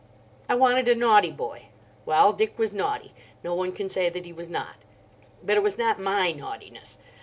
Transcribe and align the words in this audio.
I 0.49 0.55
wanted 0.55 0.87
a 0.89 0.95
naughty 0.95 1.29
boy. 1.29 1.67
Well, 2.07 2.33
Dick 2.33 2.57
was 2.57 2.73
naughty, 2.73 3.13
no 3.43 3.53
one 3.53 3.71
can 3.71 3.87
say 3.87 4.09
that 4.09 4.25
he 4.25 4.33
was 4.33 4.49
not. 4.49 4.77
But 5.43 5.57
it 5.57 5.61
was 5.61 5.77
not 5.77 5.99
my 5.99 6.31
naughtiness. 6.31 6.97